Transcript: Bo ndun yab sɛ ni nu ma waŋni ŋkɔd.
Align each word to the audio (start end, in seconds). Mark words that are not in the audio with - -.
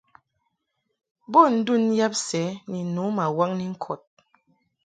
Bo 1.31 1.41
ndun 1.55 1.83
yab 1.99 2.13
sɛ 2.27 2.41
ni 2.71 2.79
nu 2.93 3.03
ma 3.15 3.25
waŋni 3.37 3.65
ŋkɔd. 3.73 4.01